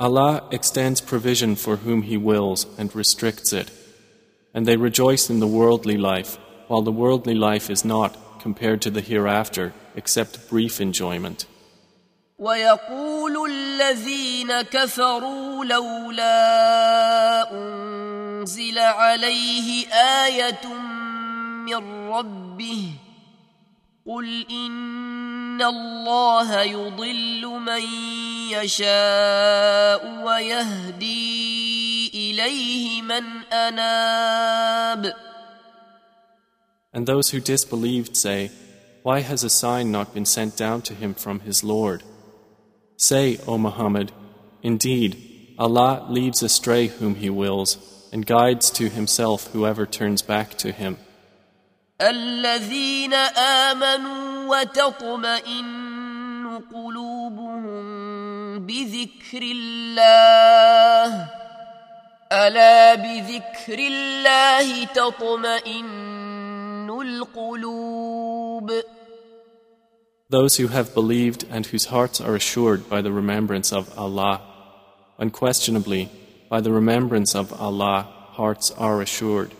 Allah 0.00 0.42
extends 0.50 1.00
provision 1.00 1.54
for 1.54 1.76
whom 1.76 2.02
He 2.02 2.16
wills 2.16 2.66
and 2.76 2.94
restricts 2.94 3.52
it. 3.52 3.70
And 4.52 4.66
they 4.66 4.76
rejoice 4.76 5.30
in 5.30 5.38
the 5.38 5.46
worldly 5.46 5.96
life, 5.96 6.38
while 6.66 6.82
the 6.82 6.90
worldly 7.02 7.36
life 7.36 7.70
is 7.70 7.84
not, 7.84 8.12
compared 8.40 8.82
to 8.82 8.90
the 8.90 9.00
hereafter, 9.00 9.72
except 9.94 10.48
brief 10.50 10.80
enjoyment. 10.80 11.46
ويقول 12.38 13.50
الذين 13.50 14.62
كفروا 14.62 15.64
لولا 15.64 16.32
أنزل 17.52 18.78
عليه 18.78 19.86
آية 20.24 20.64
من 21.66 22.08
ربه 22.08 22.92
قل 24.06 24.46
إن 24.50 25.62
الله 25.62 26.60
يضل 26.60 27.46
من 27.46 27.82
يشاء 28.50 30.24
ويهدي 30.24 32.10
إليه 32.14 33.02
من 33.02 33.24
أناب 33.52 35.14
And 36.94 37.06
those 37.06 37.30
who 37.30 37.40
disbelieved 37.40 38.16
say, 38.16 38.50
Why 39.02 39.20
has 39.20 39.42
a 39.42 39.50
sign 39.50 39.90
not 39.90 40.12
been 40.12 40.26
sent 40.26 40.56
down 40.56 40.82
to 40.82 40.94
him 40.94 41.14
from 41.14 41.40
his 41.40 41.64
Lord? 41.64 42.02
Say, 42.98 43.38
O 43.46 43.56
Muhammad, 43.56 44.12
Indeed, 44.62 45.54
Allah 45.58 46.06
leads 46.08 46.42
astray 46.42 46.86
whom 46.86 47.16
He 47.16 47.28
wills 47.28 48.08
and 48.12 48.26
guides 48.26 48.70
to 48.72 48.88
Himself 48.88 49.48
whoever 49.52 49.86
turns 49.86 50.22
back 50.22 50.56
to 50.58 50.70
Him. 50.72 50.98
الذين 52.00 53.14
آمنوا 53.70 54.56
وتطمئن 54.56 55.72
قلوبهم 56.74 57.82
بذكر 58.66 59.42
الله 59.42 61.28
ألا 62.32 62.94
بذكر 62.94 63.78
الله 63.78 64.84
تطمئن 64.84 66.90
القلوب 66.90 68.72
Those 70.30 70.56
who 70.56 70.68
have 70.68 70.94
believed 70.94 71.44
and 71.50 71.66
whose 71.66 71.86
hearts 71.86 72.18
are 72.18 72.34
assured 72.34 72.88
by 72.88 73.02
the 73.02 73.12
remembrance 73.12 73.70
of 73.70 73.92
Allah, 73.98 74.40
unquestionably, 75.18 76.08
by 76.48 76.62
the 76.62 76.72
remembrance 76.72 77.34
of 77.34 77.52
Allah, 77.60 78.08
hearts 78.30 78.70
are 78.70 79.02
assured. 79.02 79.52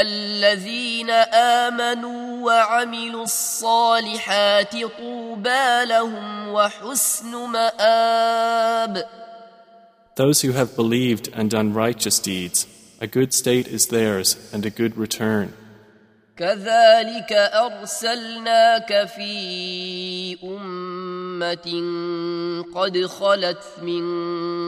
الذين 0.00 1.10
آمنوا 1.10 2.46
وعملوا 2.46 3.24
الصالحات 3.24 4.72
طوبى 4.72 5.84
لهم 5.84 6.48
وحسن 6.48 7.32
مآب 7.36 9.04
Those 10.16 10.40
who 10.40 10.52
have 10.52 10.76
believed 10.76 11.28
and 11.34 11.50
done 11.50 11.74
righteous 11.74 12.18
deeds, 12.18 12.66
a 13.02 13.06
good 13.06 13.34
state 13.34 13.68
is 13.68 13.88
theirs 13.88 14.28
and 14.52 14.64
a 14.64 14.70
good 14.70 14.96
return. 14.96 15.52
كذلك 16.36 17.32
أرسلناك 17.32 19.08
في 19.16 20.36
أمة 20.44 21.68
قد 22.74 23.06
خلت 23.06 23.64
من 23.82 24.04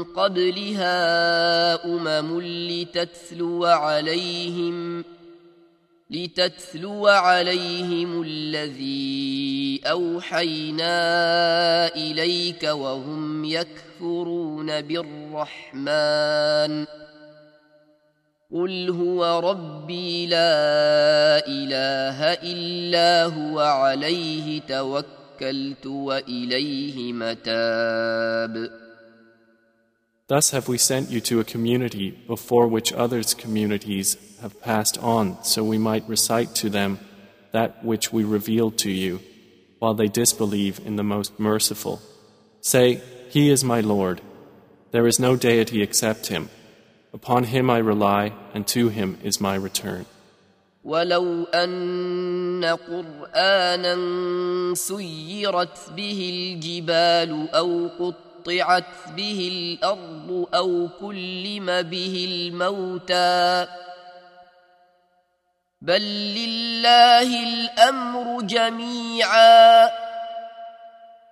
قبلها 0.05 0.95
أمم 1.85 2.41
لتتلو 2.43 3.65
عليهم 3.65 5.05
لتتلو 6.11 7.07
عليهم 7.07 8.23
الذي 8.23 9.81
أوحينا 9.85 10.97
إليك 11.95 12.65
وهم 12.65 13.45
يكفرون 13.45 14.81
بالرحمن. 14.81 16.87
قل 18.53 18.91
هو 18.91 19.51
ربي 19.51 20.27
لا 20.27 21.47
إله 21.47 22.33
إلا 22.33 23.25
هو 23.25 23.61
عليه 23.61 24.61
توكلت 24.61 25.87
وإليه 25.87 27.13
متاب. 27.13 28.88
Thus 30.28 30.52
have 30.52 30.68
we 30.68 30.78
sent 30.78 31.12
you 31.12 31.20
to 31.22 31.40
a 31.40 31.44
community 31.44 32.12
before 32.28 32.68
which 32.68 32.94
others' 32.94 33.34
communities 33.34 34.18
have 34.42 34.62
passed 34.62 34.98
on, 34.98 35.44
so 35.44 35.64
we 35.64 35.78
might 35.78 36.08
recite 36.08 36.56
to 36.56 36.70
them 36.70 37.00
that 37.52 37.84
which 37.84 38.14
we 38.14 38.24
revealed 38.24 38.78
to 38.80 38.92
you, 38.92 39.22
while 39.80 39.94
they 39.94 40.08
disbelieve 40.08 40.80
in 40.86 40.96
the 40.96 41.04
most 41.04 41.40
merciful. 41.40 42.02
Say, 42.62 43.02
He 43.30 43.50
is 43.50 43.64
my 43.64 43.82
Lord. 43.82 44.22
There 44.92 45.08
is 45.08 45.20
no 45.20 45.36
deity 45.36 45.82
except 45.82 46.28
Him. 46.28 46.50
Upon 47.14 47.44
Him 47.44 47.70
I 47.70 47.80
rely, 47.80 48.34
and 48.54 48.66
to 48.68 48.90
Him 48.90 49.18
is 49.24 49.42
my 49.42 49.56
return. 49.56 50.06
ولو 50.84 51.44
أن 51.54 52.66
قرآنا 52.66 53.96
سيرت 54.76 55.90
به 55.96 56.30
الجبال 56.34 57.50
أو 57.50 57.88
قط 57.88 58.27
قطعت 58.49 59.13
به 59.17 59.49
الأرض 59.53 60.47
أو 60.55 60.89
كلم 61.01 61.83
به 61.83 62.29
الموتى. 62.31 63.67
بل 65.81 66.03
لله 66.35 67.43
الأمر 67.43 68.43
جميعا. 68.43 69.91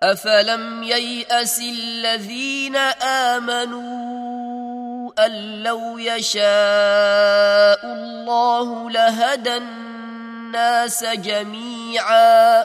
أفلم 0.03 0.83
ييأس 0.83 1.61
الذين 1.61 2.77
آمنوا 3.37 4.07
أن 5.27 5.63
لو 5.63 5.99
يشاء 5.99 7.81
الله 7.85 8.91
لهدى 8.91 9.57
الناس 9.57 11.05
جميعا. 11.05 12.65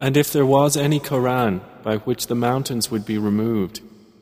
And 0.00 0.16
if 0.16 0.32
there 0.32 0.46
was 0.46 0.76
any 0.76 1.00
Koran 1.00 1.60
by 1.82 1.96
which 1.98 2.28
the 2.28 2.36
mountains 2.36 2.90
would 2.90 3.04
be 3.04 3.18
removed, 3.18 3.80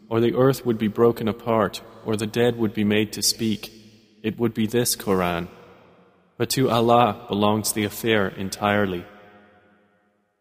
or 0.08 0.20
the 0.20 0.34
earth 0.34 0.64
would 0.64 0.78
be 0.78 0.88
broken 0.88 1.28
apart, 1.28 1.82
or 2.06 2.16
the 2.16 2.26
dead 2.26 2.56
would 2.56 2.72
be 2.72 2.84
made 2.84 3.12
to 3.12 3.22
speak, 3.22 3.72
it 4.22 4.38
would 4.38 4.54
be 4.54 4.66
this 4.66 4.96
Koran. 4.96 5.48
But 6.38 6.50
to 6.50 6.70
Allah 6.70 7.26
belongs 7.28 7.72
the 7.72 7.84
affair 7.84 8.28
entirely. 8.28 9.04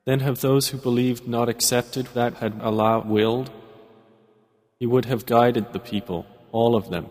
Then 0.06 0.22
have 0.22 0.40
those 0.40 0.70
who 0.70 0.78
believed 0.78 1.28
not 1.28 1.50
accepted 1.50 2.08
that 2.14 2.36
had 2.36 2.62
Allah 2.62 3.00
willed? 3.06 3.50
He 4.80 4.86
would 4.86 5.06
have 5.06 5.26
guided 5.26 5.74
the 5.74 5.80
people, 5.80 6.26
all 6.52 6.76
of 6.76 6.90
them. 6.90 7.08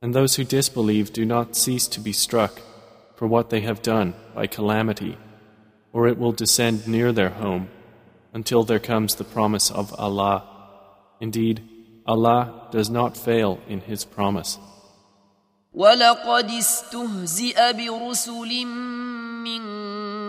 And 0.00 0.14
those 0.14 0.36
who 0.36 0.44
disbelieve 0.44 1.12
do 1.12 1.26
not 1.26 1.56
cease 1.56 1.86
to 1.88 2.00
be 2.00 2.12
struck 2.12 2.60
for 3.16 3.26
what 3.26 3.50
they 3.50 3.60
have 3.60 3.82
done 3.82 4.14
by 4.34 4.46
calamity 4.46 5.18
or 5.92 6.08
it 6.08 6.18
will 6.18 6.32
descend 6.32 6.86
near 6.86 7.12
their 7.12 7.30
home 7.30 7.68
until 8.32 8.64
there 8.64 8.78
comes 8.78 9.14
the 9.14 9.24
promise 9.24 9.70
of 9.70 9.94
Allah. 9.98 10.44
Indeed, 11.20 11.62
Allah 12.06 12.68
does 12.70 12.90
not 12.90 13.16
fail 13.16 13.58
in 13.68 13.80
His 13.80 14.04
promise. 14.04 14.58
ولقد 15.74 16.50
استهزئ 16.50 17.72
برسل 17.72 18.64
من 19.44 19.62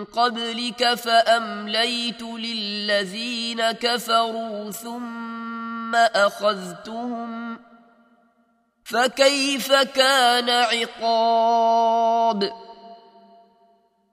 قبلك 0.06 0.94
فأمليت 0.94 2.22
للذين 2.22 3.72
كفروا 3.72 4.72
ثم 4.72 5.96
أخذتهم 5.96 7.60
فكيف 8.84 9.74
كان 9.74 10.50
عقاب 10.50 12.52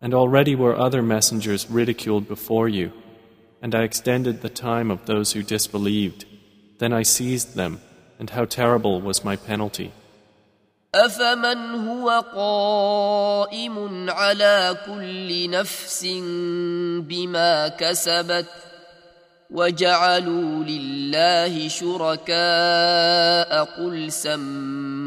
And 0.01 0.13
already 0.13 0.55
were 0.55 0.77
other 0.77 1.01
messengers 1.01 1.69
ridiculed 1.69 2.27
before 2.27 2.67
you, 2.67 2.91
and 3.61 3.73
I 3.73 3.83
extended 3.83 4.41
the 4.41 4.49
time 4.49 4.91
of 4.91 5.05
those 5.05 5.31
who 5.33 5.41
disbelieved. 5.43 6.25
Then 6.79 6.91
I 6.91 7.03
seized 7.03 7.55
them, 7.55 7.79
and 8.19 8.29
how 8.29 8.45
terrible 8.45 9.01
was 9.01 9.23
my 9.23 9.35
penalty. 9.35 9.91
أفمن 10.95 11.87
هو 11.87 12.23
قائم 12.35 14.09
على 14.09 14.77
كل 14.85 15.49
نفس 15.49 16.05
بما 17.09 17.67
كسبت 17.67 18.45
وجعلوا 19.51 20.63
لله 20.63 21.67
شركاء 21.67 23.63
قل 23.65 24.11
سموهم 24.11 25.06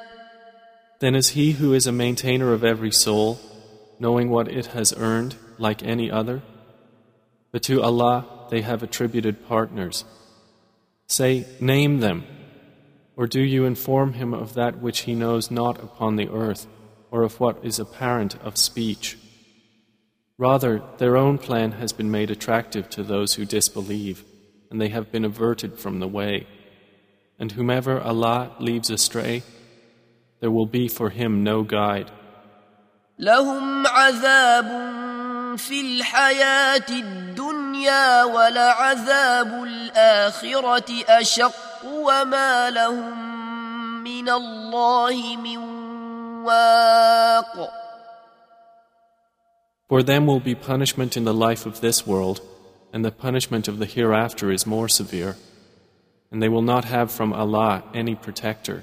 Then 1.01 1.15
is 1.15 1.29
he 1.29 1.53
who 1.53 1.73
is 1.73 1.87
a 1.87 1.91
maintainer 1.91 2.53
of 2.53 2.63
every 2.63 2.91
soul, 2.91 3.39
knowing 3.99 4.29
what 4.29 4.47
it 4.47 4.67
has 4.67 4.93
earned, 4.95 5.35
like 5.57 5.81
any 5.81 6.11
other? 6.11 6.43
But 7.51 7.63
to 7.63 7.81
Allah 7.81 8.47
they 8.51 8.61
have 8.61 8.83
attributed 8.83 9.47
partners. 9.47 10.05
Say, 11.07 11.47
name 11.59 12.01
them. 12.01 12.23
Or 13.15 13.25
do 13.25 13.41
you 13.41 13.65
inform 13.65 14.13
him 14.13 14.31
of 14.31 14.53
that 14.53 14.79
which 14.79 15.01
he 15.01 15.15
knows 15.15 15.49
not 15.49 15.83
upon 15.83 16.17
the 16.17 16.29
earth, 16.29 16.67
or 17.09 17.23
of 17.23 17.39
what 17.39 17.65
is 17.65 17.79
apparent 17.79 18.39
of 18.43 18.55
speech? 18.55 19.17
Rather, 20.37 20.83
their 20.99 21.17
own 21.17 21.39
plan 21.39 21.71
has 21.73 21.91
been 21.93 22.11
made 22.11 22.29
attractive 22.29 22.89
to 22.91 23.01
those 23.01 23.33
who 23.33 23.45
disbelieve, 23.45 24.23
and 24.69 24.79
they 24.79 24.89
have 24.89 25.11
been 25.11 25.25
averted 25.25 25.79
from 25.79 25.99
the 25.99 26.07
way. 26.07 26.45
And 27.39 27.53
whomever 27.53 27.99
Allah 27.99 28.55
leaves 28.59 28.91
astray, 28.91 29.41
there 30.40 30.50
will 30.50 30.66
be 30.66 30.88
for 30.88 31.10
him 31.10 31.42
no 31.44 31.62
guide. 31.62 32.10
لهم 33.18 33.86
عذاب 33.86 34.66
في 35.56 35.80
الحياة 35.80 36.86
الدنيا 36.90 38.24
ولعذاب 38.24 39.64
الآخرة 39.64 41.04
أشق 41.08 41.84
وما 41.84 42.70
لهم 42.70 43.36
من 44.04 44.28
الله 44.28 45.36
من 45.36 45.58
واق 46.44 47.70
For 49.88 50.02
them 50.02 50.26
will 50.26 50.40
be 50.40 50.56
punishment 50.56 51.16
in 51.16 51.24
the 51.24 51.32
life 51.32 51.64
of 51.64 51.80
this 51.80 52.04
world, 52.04 52.40
and 52.92 53.04
the 53.04 53.12
punishment 53.12 53.68
of 53.68 53.78
the 53.78 53.86
hereafter 53.86 54.50
is 54.50 54.66
more 54.66 54.88
severe, 54.88 55.36
and 56.30 56.42
they 56.42 56.48
will 56.48 56.62
not 56.62 56.84
have 56.84 57.12
from 57.12 57.32
Allah 57.32 57.84
any 57.94 58.16
protector. 58.16 58.82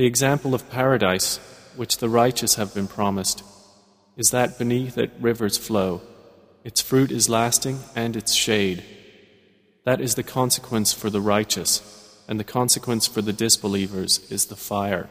The 0.00 0.06
example 0.06 0.54
of 0.54 0.70
paradise, 0.70 1.36
which 1.76 1.98
the 1.98 2.08
righteous 2.08 2.54
have 2.54 2.72
been 2.72 2.88
promised, 2.88 3.44
is 4.16 4.30
that 4.30 4.58
beneath 4.58 4.96
it 4.96 5.12
rivers 5.20 5.58
flow. 5.58 6.00
Its 6.64 6.80
fruit 6.80 7.10
is 7.10 7.28
lasting 7.28 7.80
and 7.94 8.16
its 8.16 8.32
shade. 8.32 8.82
That 9.84 10.00
is 10.00 10.14
the 10.14 10.22
consequence 10.22 10.94
for 10.94 11.10
the 11.10 11.20
righteous, 11.20 11.82
and 12.26 12.40
the 12.40 12.44
consequence 12.44 13.06
for 13.06 13.20
the 13.20 13.34
disbelievers 13.34 14.20
is 14.30 14.46
the 14.46 14.56
fire. 14.56 15.10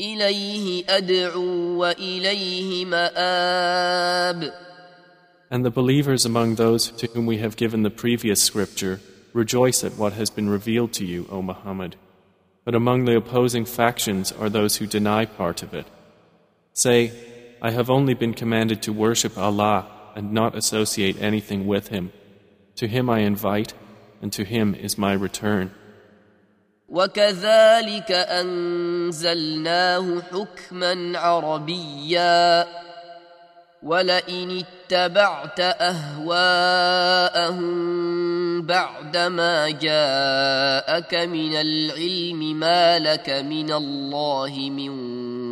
إليه 0.00 0.84
أدعو 0.88 1.78
وإليه 1.78 2.84
مآب 2.84 4.52
And 5.50 5.64
the 5.64 5.70
believers 5.70 6.24
among 6.24 6.56
those 6.56 6.90
to 6.90 7.06
whom 7.06 7.26
we 7.26 7.38
have 7.38 7.56
given 7.56 7.84
the 7.84 7.90
previous 7.90 8.42
scripture 8.42 9.00
rejoice 9.32 9.84
at 9.84 9.96
what 9.96 10.14
has 10.14 10.30
been 10.30 10.48
revealed 10.48 10.92
to 10.94 11.04
you, 11.04 11.28
O 11.30 11.42
Muhammad. 11.42 11.94
But 12.64 12.74
among 12.74 13.04
the 13.04 13.16
opposing 13.16 13.66
factions 13.66 14.32
are 14.32 14.48
those 14.48 14.76
who 14.78 14.86
deny 14.86 15.26
part 15.26 15.62
of 15.62 15.74
it. 15.74 15.86
Say, 16.72 17.12
I 17.62 17.70
have 17.70 17.88
only 17.88 18.14
been 18.14 18.34
commanded 18.34 18.82
to 18.82 18.92
worship 18.92 19.38
Allah 19.38 19.86
and 20.16 20.32
not 20.32 20.56
associate 20.56 21.22
anything 21.22 21.66
with 21.68 21.88
Him. 21.88 22.12
To 22.76 22.88
Him 22.88 23.08
I 23.08 23.20
invite, 23.20 23.74
and 24.20 24.32
to 24.32 24.44
Him 24.44 24.74
is 24.74 24.98
my 24.98 25.12
return. 25.12 25.72
وكذلك 26.89 28.11
أنزلناه 28.11 30.21
حكما 30.31 31.19
عربيا 31.19 32.67
ولئن 33.83 34.63
اتبعت 34.63 35.59
أهواءهم 35.59 37.59
بعدما 38.61 39.69
جاءك 39.69 41.13
من 41.13 41.53
العلم 41.53 42.59
ما 42.59 42.99
لك 42.99 43.29
من 43.29 43.71
الله 43.71 44.69
من 44.69 44.89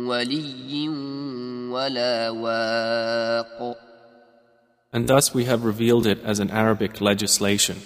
ولي 0.06 0.88
ولا 1.70 2.30
واق 2.30 3.76
And 4.90 5.06
thus 5.06 5.34
we 5.34 5.44
have 5.44 5.64
revealed 5.64 6.06
it 6.06 6.24
as 6.24 6.40
an 6.40 6.50
Arabic 6.50 7.02
legislation. 7.02 7.76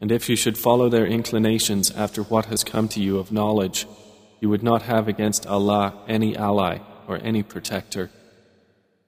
And 0.00 0.10
if 0.10 0.28
you 0.28 0.36
should 0.36 0.56
follow 0.56 0.88
their 0.88 1.06
inclinations 1.06 1.90
after 1.90 2.22
what 2.22 2.46
has 2.46 2.64
come 2.64 2.88
to 2.88 3.00
you 3.00 3.18
of 3.18 3.30
knowledge, 3.30 3.86
you 4.40 4.48
would 4.48 4.62
not 4.62 4.82
have 4.82 5.08
against 5.08 5.46
Allah 5.46 5.94
any 6.08 6.36
ally 6.36 6.78
or 7.06 7.18
any 7.22 7.42
protector. 7.42 8.10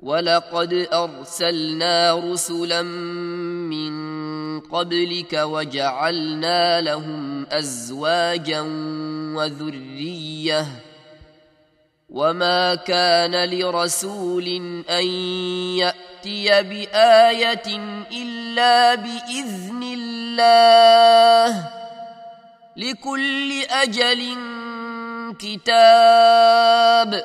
ولقد 0.03 0.89
أرسلنا 0.93 2.15
رسلا 2.15 2.83
من 2.83 4.61
قبلك 4.61 5.33
وجعلنا 5.33 6.81
لهم 6.81 7.47
أزواجا 7.47 8.61
وذرية 9.37 10.67
وما 12.09 12.75
كان 12.75 13.49
لرسول 13.49 14.47
أن 14.91 15.07
يأتي 15.79 16.63
بآية 16.63 17.69
إلا 18.13 18.95
بإذن 18.95 19.83
الله 19.83 20.23
الله 20.33 21.69
لكل 22.77 23.51
أجل 23.63 24.23
كتاب 25.39 27.23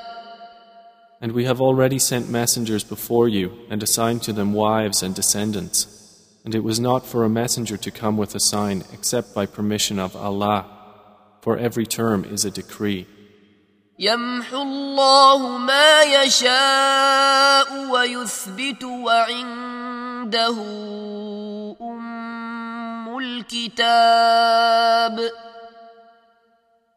And 1.20 1.32
we 1.32 1.46
have 1.46 1.60
already 1.60 1.98
sent 1.98 2.30
messengers 2.30 2.84
before 2.84 3.28
you 3.28 3.52
and 3.72 3.82
assigned 3.82 4.22
to 4.24 4.34
them 4.34 4.54
wives 4.54 5.02
and 5.02 5.16
descendants. 5.16 5.88
And 6.46 6.54
it 6.54 6.64
was 6.64 6.80
not 6.80 7.08
for 7.08 7.24
a 7.24 7.30
messenger 7.30 7.76
to 7.76 7.90
come 7.90 8.18
with 8.18 8.36
a 8.36 8.40
sign 8.40 8.84
except 8.94 9.34
by 9.34 9.48
permission 9.48 9.98
of 9.98 10.16
Allah, 10.16 10.68
for 11.42 11.58
every 11.58 11.88
term 11.88 12.24
is 12.24 12.46
a 12.46 12.52
decree. 12.52 13.08
يمحو 14.03 14.63
الله 14.63 15.59
ما 15.59 16.03
يشاء 16.03 17.91
ويثبت 17.91 18.85
وعنده 18.85 20.57
الكتاب 23.19 25.31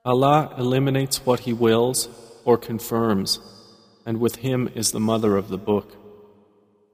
Allah 0.06 0.50
eliminates 0.58 1.26
what 1.26 1.42
He 1.42 1.54
wills 1.54 2.10
or 2.44 2.58
confirms, 2.58 3.40
and 4.06 4.20
with 4.20 4.38
Him 4.48 4.70
is 4.76 4.92
the 4.92 5.00
mother 5.00 5.38
of 5.38 5.50
the 5.50 5.58
book. 5.58 5.96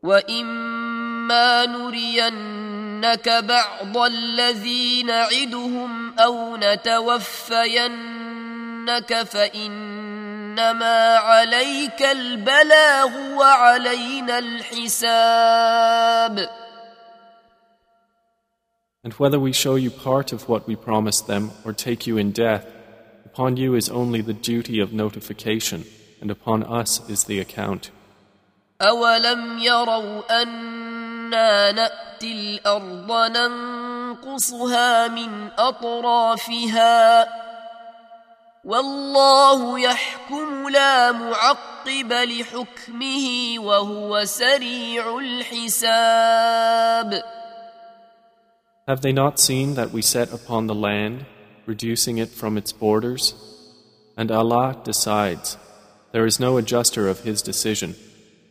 وإما 0.04 1.65
نرينك 1.65 3.30
بعض 3.30 3.97
الذي 3.97 5.04
نعدهم 5.04 6.19
أو 6.19 6.56
نتوفينك 8.99 9.23
فإنما 9.23 11.15
عليك 11.15 12.01
البلاغ 12.01 13.10
وعلينا 13.38 14.38
الحساب 14.39 15.82
And 19.04 19.13
whether 19.13 19.39
we 19.39 19.51
show 19.51 19.73
you 19.75 19.89
part 19.89 20.32
of 20.32 20.47
what 20.47 20.67
we 20.67 20.75
promised 20.75 21.25
them 21.25 21.49
or 21.65 21.73
take 21.73 22.06
you 22.06 22.17
in 22.17 22.32
death, 22.32 22.67
upon 23.25 23.58
you 23.58 23.73
is 23.73 23.89
only 23.89 24.21
the 24.21 24.34
duty 24.34 24.80
of 24.80 24.93
notification, 24.93 25.86
and 26.21 26.30
upon 26.30 26.62
us 26.62 27.01
is 27.10 27.23
the 27.23 27.39
account. 27.39 27.89
أولم 28.82 29.60
يروا 29.60 30.41
أنا 30.41 31.71
نأتي 31.71 32.32
الأرض 32.34 33.12
ننقصها 33.38 35.08
من 35.08 35.49
أطرافها 35.58 37.27
والله 38.64 39.81
يحكم 39.81 40.68
لا 40.68 41.12
معقب 41.12 42.12
لحكمه 42.12 43.55
وهو 43.59 44.24
سريع 44.24 45.18
الحساب 45.18 47.22
Have 48.88 49.00
they 49.00 49.12
not 49.12 49.40
seen 49.40 49.74
that 49.74 49.92
we 49.92 50.00
set 50.00 50.33
upon 50.33 50.68
the 50.68 50.74
land, 50.74 51.26
reducing 51.66 52.18
it 52.18 52.29
from 52.29 52.57
its 52.57 52.72
borders? 52.72 53.35
And 54.16 54.31
Allah 54.31 54.81
decides. 54.85 55.57
There 56.12 56.24
is 56.24 56.38
no 56.38 56.57
adjuster 56.57 57.09
of 57.09 57.24
His 57.24 57.42
decision, 57.42 57.96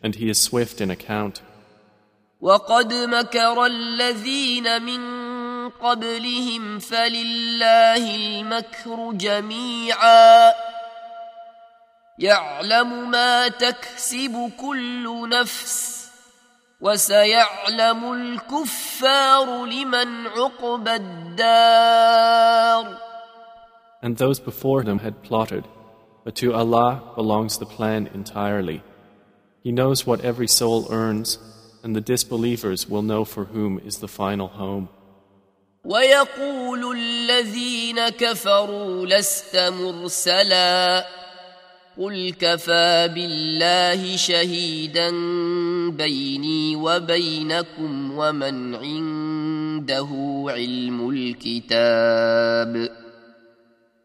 and 0.04 0.16
He 0.16 0.30
is 0.30 0.42
swift 0.42 0.82
in 0.82 0.92
account. 0.92 1.42
وقد 2.42 2.94
مكر 2.94 3.66
الذين 3.66 4.82
من 4.82 5.00
قبلهم 5.82 6.80
فلله 6.80 8.16
المكر 8.16 9.12
جميعا 9.12 10.54
يعلم 12.20 13.12
ما 13.12 13.48
تكسب 13.48 14.52
كل 14.58 15.30
نفس 15.30 16.06
وسيعلم 16.82 18.14
الكفار 18.14 19.66
لمن 19.66 20.28
عقبى 20.28 20.96
الدار 20.96 22.36
And 24.02 24.18
those 24.18 24.40
before 24.40 24.84
them 24.84 25.00
had 25.00 25.24
plotted, 25.24 25.68
but 26.24 26.36
to 26.36 26.54
Allah 26.54 27.02
belongs 27.16 27.58
the 27.58 27.66
plan 27.66 28.08
entirely. 28.14 28.84
He 29.64 29.72
knows 29.72 30.06
what 30.06 30.24
every 30.24 30.48
soul 30.48 30.86
earns, 30.92 31.40
and 31.84 31.96
the 31.96 32.02
disbelievers 32.02 32.88
will 32.88 33.02
know 33.02 33.26
for 33.26 33.46
whom 33.46 33.80
is 33.80 33.98
the 33.98 34.08
final 34.08 34.48
home. 34.48 34.90
ويقول 35.85 36.97
الذين 36.97 38.09
كفروا 38.09 39.07
لست 39.07 39.57
مرسلا 39.57 41.07
قل 41.99 42.33
كفى 42.41 43.11
بالله 43.15 44.17
شهيدا 44.17 45.11
بيني 45.91 46.77
وبينكم 46.77 48.19
ومن 48.19 48.75
عنده 48.75 50.09
علم 50.49 51.11
الكتاب 51.11 52.91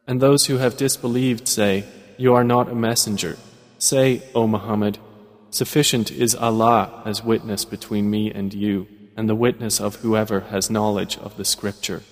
And 0.08 0.22
those 0.22 0.46
who 0.46 0.58
have 0.58 0.78
disbelieved 0.78 1.48
say, 1.48 1.84
You 2.18 2.36
are 2.36 2.44
not 2.44 2.70
a 2.70 2.76
messenger. 2.76 3.38
Say, 3.80 4.22
O 4.36 4.46
Muhammad, 4.48 5.00
sufficient 5.50 6.12
is 6.12 6.36
Allah 6.36 7.02
as 7.06 7.24
witness 7.24 7.66
between 7.66 8.10
me 8.10 8.32
and 8.32 8.54
you, 8.54 8.88
and 9.15 9.30
the 9.30 9.36
witness 9.36 9.80
of 9.80 9.97
whoever 9.97 10.41
has 10.41 10.69
knowledge 10.69 11.17
of 11.17 11.38
the 11.38 11.45
scripture. 11.45 12.04